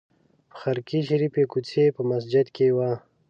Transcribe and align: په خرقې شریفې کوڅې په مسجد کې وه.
په 0.49 0.55
خرقې 0.61 0.99
شریفې 1.09 1.43
کوڅې 1.51 1.83
په 1.95 2.01
مسجد 2.11 2.45
کې 2.55 2.67
وه. 2.77 2.91